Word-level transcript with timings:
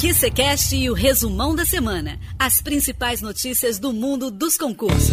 QCCast 0.00 0.74
e 0.74 0.88
o 0.88 0.94
resumão 0.94 1.54
da 1.54 1.66
semana. 1.66 2.18
As 2.38 2.62
principais 2.62 3.20
notícias 3.20 3.78
do 3.78 3.92
mundo 3.92 4.30
dos 4.30 4.56
concursos. 4.56 5.10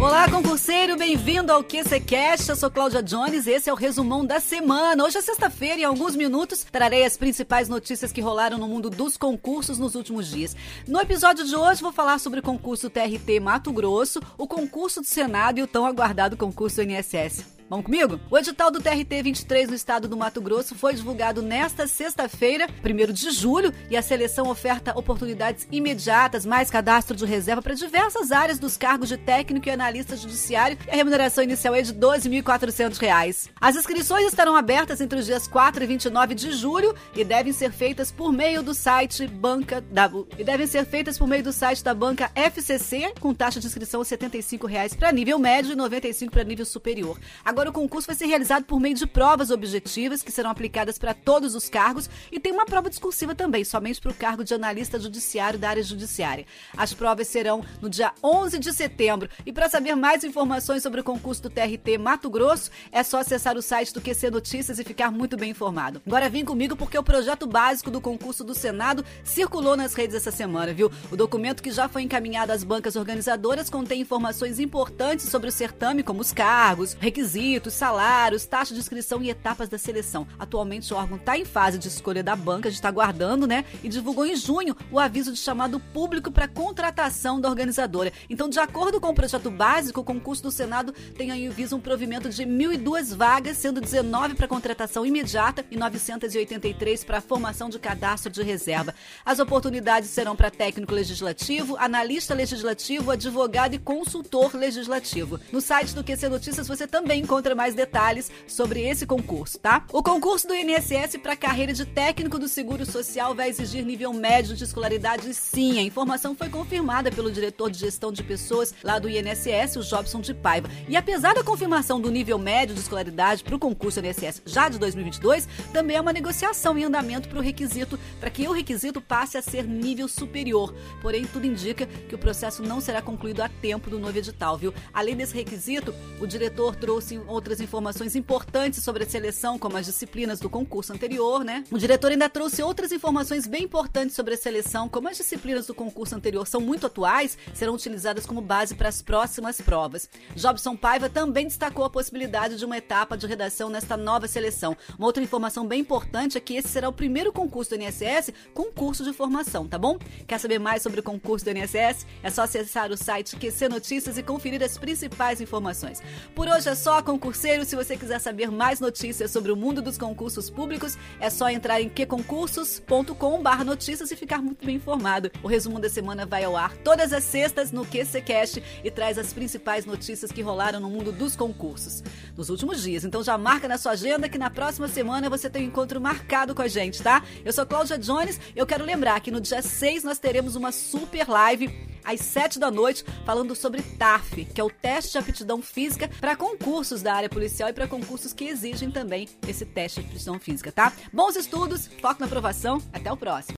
Olá, 0.00 0.30
concurseiro, 0.30 0.96
bem-vindo 0.96 1.50
ao 1.50 1.64
QCCast. 1.64 2.50
Eu 2.50 2.54
sou 2.54 2.70
Cláudia 2.70 3.02
Jones 3.02 3.48
e 3.48 3.50
esse 3.50 3.68
é 3.68 3.72
o 3.72 3.76
resumão 3.76 4.24
da 4.24 4.38
semana. 4.38 5.02
Hoje 5.02 5.18
é 5.18 5.20
sexta-feira 5.20 5.80
e 5.80 5.82
em 5.82 5.86
alguns 5.86 6.14
minutos 6.14 6.64
trarei 6.70 7.04
as 7.04 7.16
principais 7.16 7.68
notícias 7.68 8.12
que 8.12 8.20
rolaram 8.20 8.58
no 8.58 8.68
mundo 8.68 8.88
dos 8.88 9.16
concursos 9.16 9.76
nos 9.76 9.96
últimos 9.96 10.30
dias. 10.30 10.54
No 10.86 11.00
episódio 11.00 11.44
de 11.44 11.56
hoje 11.56 11.82
vou 11.82 11.90
falar 11.90 12.20
sobre 12.20 12.38
o 12.38 12.44
concurso 12.44 12.88
TRT 12.88 13.40
Mato 13.40 13.72
Grosso, 13.72 14.20
o 14.38 14.46
concurso 14.46 15.00
do 15.00 15.06
Senado 15.08 15.58
e 15.58 15.64
o 15.64 15.66
tão 15.66 15.84
aguardado 15.84 16.36
concurso 16.36 16.80
INSS. 16.80 17.44
Vamos 17.72 17.86
comigo? 17.86 18.20
O 18.30 18.36
edital 18.36 18.70
do 18.70 18.82
TRT 18.82 19.22
23 19.22 19.70
no 19.70 19.74
estado 19.74 20.06
do 20.06 20.14
Mato 20.14 20.42
Grosso 20.42 20.74
foi 20.74 20.92
divulgado 20.92 21.40
nesta 21.40 21.86
sexta-feira, 21.86 22.68
1 22.84 23.12
de 23.14 23.30
julho, 23.30 23.72
e 23.88 23.96
a 23.96 24.02
seleção 24.02 24.50
oferta 24.50 24.92
oportunidades 24.94 25.66
imediatas, 25.72 26.44
mais 26.44 26.70
cadastro 26.70 27.16
de 27.16 27.24
reserva 27.24 27.62
para 27.62 27.72
diversas 27.72 28.30
áreas 28.30 28.58
dos 28.58 28.76
cargos 28.76 29.08
de 29.08 29.16
técnico 29.16 29.68
e 29.68 29.70
analista 29.70 30.14
judiciário. 30.18 30.76
E 30.86 30.90
a 30.90 30.94
remuneração 30.94 31.42
inicial 31.42 31.74
é 31.74 31.80
de 31.80 31.92
R$ 31.92 31.98
12.400. 31.98 33.48
As 33.58 33.74
inscrições 33.74 34.26
estarão 34.26 34.54
abertas 34.54 35.00
entre 35.00 35.18
os 35.18 35.24
dias 35.24 35.48
4 35.48 35.82
e 35.82 35.86
29 35.86 36.34
de 36.34 36.52
julho 36.52 36.94
e 37.16 37.24
devem 37.24 37.54
ser 37.54 37.72
feitas 37.72 38.12
por 38.12 38.34
meio 38.34 38.62
do 38.62 38.74
site 38.74 39.26
Banca 39.26 39.80
W. 39.80 40.28
E 40.38 40.44
devem 40.44 40.66
ser 40.66 40.84
feitas 40.84 41.16
por 41.16 41.26
meio 41.26 41.42
do 41.42 41.54
site 41.54 41.82
da 41.82 41.94
banca 41.94 42.30
FCC, 42.34 43.14
com 43.18 43.32
taxa 43.32 43.60
de 43.60 43.66
inscrição 43.66 44.00
R$ 44.02 44.06
75 44.08 44.68
para 44.98 45.10
nível 45.10 45.38
médio 45.38 45.70
e 45.70 45.74
R$ 45.74 45.76
95 45.76 46.30
para 46.30 46.44
nível 46.44 46.66
superior. 46.66 47.18
Agora 47.42 47.61
Agora, 47.62 47.70
o 47.70 47.80
concurso 47.80 48.08
vai 48.08 48.16
ser 48.16 48.26
realizado 48.26 48.64
por 48.64 48.80
meio 48.80 48.96
de 48.96 49.06
provas 49.06 49.52
objetivas 49.52 50.20
que 50.20 50.32
serão 50.32 50.50
aplicadas 50.50 50.98
para 50.98 51.14
todos 51.14 51.54
os 51.54 51.68
cargos 51.68 52.10
e 52.32 52.40
tem 52.40 52.50
uma 52.50 52.66
prova 52.66 52.90
discursiva 52.90 53.36
também, 53.36 53.64
somente 53.64 54.00
para 54.00 54.10
o 54.10 54.14
cargo 54.14 54.42
de 54.42 54.52
analista 54.52 54.98
judiciário 54.98 55.60
da 55.60 55.68
área 55.68 55.82
judiciária. 55.84 56.44
As 56.76 56.92
provas 56.92 57.28
serão 57.28 57.64
no 57.80 57.88
dia 57.88 58.10
11 58.20 58.58
de 58.58 58.72
setembro. 58.72 59.30
E 59.46 59.52
para 59.52 59.68
saber 59.68 59.94
mais 59.94 60.24
informações 60.24 60.82
sobre 60.82 61.02
o 61.02 61.04
concurso 61.04 61.40
do 61.42 61.50
TRT 61.50 61.98
Mato 62.00 62.28
Grosso, 62.28 62.68
é 62.90 63.04
só 63.04 63.20
acessar 63.20 63.56
o 63.56 63.62
site 63.62 63.94
do 63.94 64.00
QC 64.00 64.28
Notícias 64.28 64.80
e 64.80 64.84
ficar 64.84 65.12
muito 65.12 65.36
bem 65.36 65.52
informado. 65.52 66.02
Agora 66.04 66.28
vem 66.28 66.44
comigo 66.44 66.74
porque 66.74 66.98
o 66.98 67.02
projeto 67.04 67.46
básico 67.46 67.92
do 67.92 68.00
concurso 68.00 68.42
do 68.42 68.56
Senado 68.56 69.04
circulou 69.22 69.76
nas 69.76 69.94
redes 69.94 70.16
essa 70.16 70.32
semana, 70.32 70.74
viu? 70.74 70.90
O 71.12 71.16
documento 71.16 71.62
que 71.62 71.70
já 71.70 71.88
foi 71.88 72.02
encaminhado 72.02 72.50
às 72.50 72.64
bancas 72.64 72.96
organizadoras 72.96 73.70
contém 73.70 74.00
informações 74.00 74.58
importantes 74.58 75.28
sobre 75.28 75.48
o 75.48 75.52
certame, 75.52 76.02
como 76.02 76.22
os 76.22 76.32
cargos, 76.32 76.94
requisitos 76.94 77.51
requisitos, 77.52 77.74
salários, 77.74 78.46
taxa 78.46 78.72
de 78.72 78.80
inscrição 78.80 79.22
e 79.22 79.30
etapas 79.30 79.68
da 79.68 79.76
seleção. 79.76 80.26
Atualmente 80.38 80.92
o 80.92 80.96
órgão 80.96 81.16
está 81.16 81.36
em 81.36 81.44
fase 81.44 81.78
de 81.78 81.88
escolha 81.88 82.22
da 82.22 82.34
banca, 82.34 82.68
a 82.68 82.70
gente 82.70 82.78
está 82.78 82.88
aguardando, 82.88 83.46
né? 83.46 83.64
E 83.82 83.88
divulgou 83.88 84.24
em 84.24 84.36
junho 84.36 84.76
o 84.90 84.98
aviso 84.98 85.32
de 85.32 85.38
chamado 85.38 85.78
público 85.78 86.30
para 86.30 86.48
contratação 86.48 87.40
da 87.40 87.48
organizadora. 87.48 88.12
Então, 88.30 88.48
de 88.48 88.58
acordo 88.58 89.00
com 89.00 89.08
o 89.08 89.14
projeto 89.14 89.50
básico, 89.50 90.00
o 90.00 90.04
concurso 90.04 90.42
do 90.42 90.50
Senado 90.50 90.92
tem 91.16 91.30
aí 91.30 91.48
visa 91.48 91.76
um 91.76 91.80
provimento 91.80 92.28
de 92.30 92.44
1.002 92.44 93.14
vagas, 93.14 93.58
sendo 93.58 93.80
19 93.80 94.34
para 94.34 94.48
contratação 94.48 95.04
imediata 95.04 95.64
e 95.70 95.76
983 95.76 97.04
para 97.04 97.20
formação 97.20 97.68
de 97.68 97.78
cadastro 97.78 98.30
de 98.30 98.42
reserva. 98.42 98.94
As 99.24 99.38
oportunidades 99.38 100.10
serão 100.10 100.36
para 100.36 100.50
técnico 100.50 100.94
legislativo, 100.94 101.76
analista 101.78 102.34
legislativo, 102.34 103.10
advogado 103.10 103.74
e 103.74 103.78
consultor 103.78 104.54
legislativo. 104.54 105.38
No 105.50 105.60
site 105.60 105.94
do 105.94 106.04
QC 106.04 106.28
Notícias 106.28 106.68
você 106.68 106.86
também 106.86 107.24
encontra 107.32 107.54
mais 107.54 107.74
detalhes 107.74 108.30
sobre 108.46 108.82
esse 108.82 109.06
concurso, 109.06 109.58
tá? 109.58 109.86
O 109.90 110.02
concurso 110.02 110.46
do 110.46 110.54
INSS 110.54 111.16
para 111.22 111.34
carreira 111.34 111.72
de 111.72 111.86
técnico 111.86 112.38
do 112.38 112.46
Seguro 112.46 112.84
Social 112.84 113.34
vai 113.34 113.48
exigir 113.48 113.86
nível 113.86 114.12
médio 114.12 114.54
de 114.54 114.64
escolaridade, 114.64 115.32
sim. 115.32 115.78
A 115.78 115.82
informação 115.82 116.34
foi 116.34 116.50
confirmada 116.50 117.10
pelo 117.10 117.32
diretor 117.32 117.70
de 117.70 117.78
gestão 117.78 118.12
de 118.12 118.22
pessoas 118.22 118.74
lá 118.84 118.98
do 118.98 119.08
INSS, 119.08 119.76
o 119.76 119.82
Jobson 119.82 120.20
de 120.20 120.34
Paiva. 120.34 120.68
E 120.86 120.94
apesar 120.94 121.34
da 121.34 121.42
confirmação 121.42 121.98
do 121.98 122.10
nível 122.10 122.38
médio 122.38 122.74
de 122.74 122.82
escolaridade 122.82 123.42
para 123.42 123.56
o 123.56 123.58
concurso 123.58 124.00
INSS 124.00 124.42
já 124.44 124.68
de 124.68 124.78
2022, 124.78 125.48
também 125.72 125.96
é 125.96 126.00
uma 126.02 126.12
negociação 126.12 126.76
em 126.76 126.84
andamento 126.84 127.30
para 127.30 127.38
o 127.38 127.42
requisito, 127.42 127.98
para 128.20 128.28
que 128.28 128.46
o 128.46 128.52
requisito 128.52 129.00
passe 129.00 129.38
a 129.38 129.42
ser 129.42 129.66
nível 129.66 130.06
superior. 130.06 130.74
Porém, 131.00 131.24
tudo 131.24 131.46
indica 131.46 131.86
que 131.86 132.14
o 132.14 132.18
processo 132.18 132.62
não 132.62 132.78
será 132.78 133.00
concluído 133.00 133.40
a 133.40 133.48
tempo 133.48 133.88
do 133.88 133.98
novo 133.98 134.18
edital, 134.18 134.58
viu? 134.58 134.74
Além 134.92 135.16
desse 135.16 135.34
requisito, 135.34 135.94
o 136.20 136.26
diretor 136.26 136.76
trouxe 136.76 137.21
outras 137.26 137.60
informações 137.60 138.16
importantes 138.16 138.82
sobre 138.82 139.04
a 139.04 139.08
seleção, 139.08 139.58
como 139.58 139.76
as 139.76 139.86
disciplinas 139.86 140.40
do 140.40 140.50
concurso 140.50 140.92
anterior, 140.92 141.44
né? 141.44 141.64
O 141.70 141.78
diretor 141.78 142.10
ainda 142.10 142.28
trouxe 142.28 142.62
outras 142.62 142.92
informações 142.92 143.46
bem 143.46 143.64
importantes 143.64 144.14
sobre 144.14 144.34
a 144.34 144.36
seleção, 144.36 144.88
como 144.88 145.08
as 145.08 145.16
disciplinas 145.16 145.66
do 145.66 145.74
concurso 145.74 146.14
anterior 146.14 146.46
são 146.46 146.60
muito 146.60 146.86
atuais, 146.86 147.36
serão 147.54 147.74
utilizadas 147.74 148.26
como 148.26 148.40
base 148.40 148.74
para 148.74 148.88
as 148.88 149.02
próximas 149.02 149.60
provas. 149.60 150.08
Jobson 150.34 150.76
Paiva 150.76 151.08
também 151.08 151.46
destacou 151.46 151.84
a 151.84 151.90
possibilidade 151.90 152.56
de 152.56 152.64
uma 152.64 152.78
etapa 152.78 153.16
de 153.16 153.26
redação 153.26 153.68
nesta 153.68 153.96
nova 153.96 154.26
seleção. 154.28 154.76
Uma 154.98 155.06
outra 155.06 155.22
informação 155.22 155.66
bem 155.66 155.80
importante 155.80 156.36
é 156.36 156.40
que 156.40 156.54
esse 156.54 156.68
será 156.68 156.88
o 156.88 156.92
primeiro 156.92 157.32
concurso 157.32 157.70
do 157.70 157.82
INSS 157.82 158.32
com 158.54 158.70
curso 158.72 159.04
de 159.04 159.12
formação, 159.12 159.66
tá 159.66 159.78
bom? 159.78 159.98
Quer 160.26 160.38
saber 160.38 160.58
mais 160.58 160.82
sobre 160.82 161.00
o 161.00 161.02
concurso 161.02 161.44
do 161.44 161.50
INSS? 161.50 162.06
É 162.22 162.30
só 162.30 162.42
acessar 162.42 162.90
o 162.90 162.96
site 162.96 163.36
QC 163.36 163.68
Notícias 163.68 164.18
e 164.18 164.22
conferir 164.22 164.62
as 164.62 164.78
principais 164.78 165.40
informações. 165.40 166.02
Por 166.34 166.48
hoje 166.48 166.68
é 166.68 166.74
só, 166.74 167.02
concurseiro, 167.12 167.64
se 167.66 167.76
você 167.76 167.94
quiser 167.94 168.18
saber 168.18 168.50
mais 168.50 168.80
notícias 168.80 169.30
sobre 169.30 169.52
o 169.52 169.56
mundo 169.56 169.82
dos 169.82 169.98
concursos 169.98 170.48
públicos, 170.48 170.96
é 171.20 171.28
só 171.28 171.50
entrar 171.50 171.78
em 171.78 171.90
queconcursos.com.br 171.90 173.64
notícias 173.66 174.10
e 174.10 174.16
ficar 174.16 174.40
muito 174.40 174.64
bem 174.64 174.76
informado. 174.76 175.30
O 175.42 175.48
resumo 175.48 175.78
da 175.78 175.90
semana 175.90 176.24
vai 176.24 176.44
ao 176.44 176.56
ar 176.56 176.74
todas 176.78 177.12
as 177.12 177.22
sextas 177.24 177.70
no 177.70 177.84
QCCast 177.84 178.62
e 178.82 178.90
traz 178.90 179.18
as 179.18 179.30
principais 179.30 179.84
notícias 179.84 180.32
que 180.32 180.40
rolaram 180.40 180.80
no 180.80 180.88
mundo 180.88 181.12
dos 181.12 181.36
concursos 181.36 182.02
nos 182.34 182.48
últimos 182.48 182.82
dias. 182.82 183.04
Então 183.04 183.22
já 183.22 183.36
marca 183.36 183.68
na 183.68 183.76
sua 183.76 183.92
agenda 183.92 184.26
que 184.26 184.38
na 184.38 184.48
próxima 184.48 184.88
semana 184.88 185.28
você 185.28 185.50
tem 185.50 185.64
um 185.64 185.68
encontro 185.68 186.00
marcado 186.00 186.54
com 186.54 186.62
a 186.62 186.68
gente, 186.68 187.02
tá? 187.02 187.22
Eu 187.44 187.52
sou 187.52 187.66
Cláudia 187.66 187.98
Jones, 187.98 188.40
eu 188.56 188.66
quero 188.66 188.86
lembrar 188.86 189.20
que 189.20 189.30
no 189.30 189.40
dia 189.40 189.60
6 189.60 190.02
nós 190.02 190.18
teremos 190.18 190.56
uma 190.56 190.72
super 190.72 191.28
live 191.28 191.91
às 192.04 192.20
7 192.20 192.58
da 192.58 192.70
noite, 192.70 193.04
falando 193.24 193.54
sobre 193.54 193.82
TAF, 193.82 194.44
que 194.44 194.60
é 194.60 194.64
o 194.64 194.70
teste 194.70 195.12
de 195.12 195.18
aptidão 195.18 195.62
física 195.62 196.10
para 196.20 196.36
concursos 196.36 197.02
da 197.02 197.14
área 197.14 197.28
policial 197.28 197.68
e 197.68 197.72
para 197.72 197.88
concursos 197.88 198.32
que 198.32 198.44
exigem 198.44 198.90
também 198.90 199.28
esse 199.46 199.64
teste 199.64 200.00
de 200.00 200.06
aptidão 200.08 200.38
física, 200.38 200.72
tá? 200.72 200.92
Bons 201.12 201.36
estudos, 201.36 201.88
foco 202.00 202.20
na 202.20 202.26
aprovação, 202.26 202.82
até 202.92 203.10
o 203.12 203.16
próximo. 203.16 203.54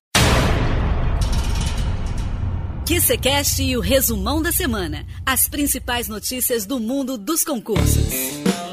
QCCast 2.85 3.63
e 3.63 3.75
o 3.75 3.79
resumão 3.79 4.43
da 4.43 4.51
semana. 4.51 5.07
As 5.25 5.47
principais 5.47 6.07
notícias 6.07 6.67
do 6.67 6.79
mundo 6.79 7.17
dos 7.17 7.43
concursos. 7.43 8.64